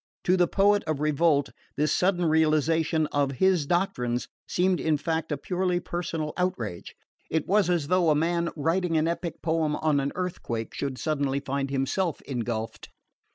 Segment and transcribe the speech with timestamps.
[0.23, 5.37] To the poet of revolt this sudden realisation of his doctrines seemed in fact a
[5.37, 6.95] purely personal outrage.
[7.29, 11.39] It was as though a man writing an epic poem on an earthquake should suddenly
[11.39, 12.89] find himself engulphed.